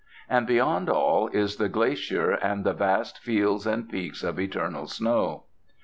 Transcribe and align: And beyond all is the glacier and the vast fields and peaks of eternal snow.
And 0.27 0.47
beyond 0.47 0.89
all 0.89 1.27
is 1.27 1.57
the 1.57 1.69
glacier 1.69 2.31
and 2.31 2.63
the 2.65 2.73
vast 2.73 3.19
fields 3.19 3.67
and 3.67 3.87
peaks 3.87 4.23
of 4.23 4.39
eternal 4.39 4.87
snow. 4.87 5.43